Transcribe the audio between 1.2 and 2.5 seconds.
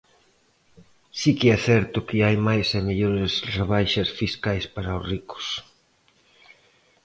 que é certo que hai